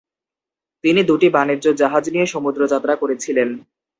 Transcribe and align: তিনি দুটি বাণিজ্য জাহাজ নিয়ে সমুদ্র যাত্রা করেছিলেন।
তিনি 0.83 1.01
দুটি 1.03 1.27
বাণিজ্য 1.29 1.65
জাহাজ 1.81 2.03
নিয়ে 2.13 2.27
সমুদ্র 2.33 2.61
যাত্রা 2.67 2.93
করেছিলেন। 2.95 3.49